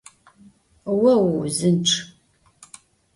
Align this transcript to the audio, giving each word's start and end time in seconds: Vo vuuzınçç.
Vo 0.99 1.13
vuuzınçç. 1.27 1.91